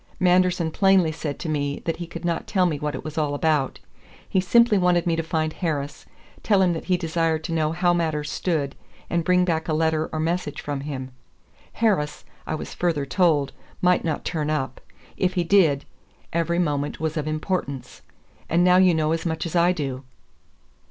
[0.19, 3.35] Manderson plainly said to me that he could not tell me what it was all
[3.35, 3.77] about.
[4.27, 6.07] He simply wanted me to find Harris,
[6.41, 8.73] tell him that he desired to know how matters stood,
[9.11, 11.11] and bring back a letter or message from him.
[11.73, 14.81] Harris, I was further told, might not turn up.
[15.17, 15.85] If he did,
[16.33, 18.01] 'every moment was of importance.'
[18.49, 20.03] And now you know as much as I do."